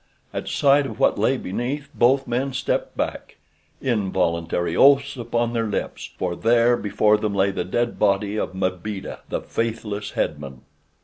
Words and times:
At 0.33 0.47
sight 0.47 0.87
of 0.87 0.99
what 0.99 1.19
lay 1.19 1.37
beneath 1.37 1.87
both 1.93 2.27
men 2.27 2.53
stepped 2.53 2.97
back—involuntary 2.97 4.75
oaths 4.75 5.15
upon 5.15 5.53
their 5.53 5.67
lips—for 5.67 6.35
there 6.35 6.75
before 6.75 7.17
them 7.17 7.35
lay 7.35 7.51
the 7.51 7.63
dead 7.63 7.99
body 7.99 8.35
of 8.35 8.55
Mbeeda, 8.55 9.19
the 9.29 9.41
faithless 9.41 10.09
head 10.13 10.39
man. 10.39 10.61